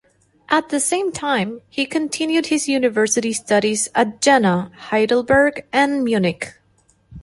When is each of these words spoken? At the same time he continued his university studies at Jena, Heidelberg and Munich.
At 0.49 0.69
the 0.69 0.79
same 0.79 1.11
time 1.11 1.61
he 1.69 1.85
continued 1.85 2.47
his 2.47 2.67
university 2.67 3.33
studies 3.33 3.87
at 3.93 4.19
Jena, 4.19 4.71
Heidelberg 4.75 5.63
and 5.71 6.03
Munich. 6.03 6.55